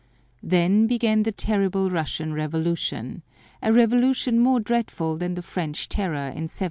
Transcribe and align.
Then 0.41 0.87
began 0.87 1.21
the 1.21 1.31
terrible 1.31 1.91
Russian 1.91 2.33
revolution 2.33 3.21
a 3.61 3.71
revolution 3.71 4.39
more 4.39 4.59
dreadful 4.59 5.15
than 5.17 5.35
the 5.35 5.43
French 5.43 5.87
Terror 5.89 6.15
in 6.33 6.49
1793. 6.49 6.59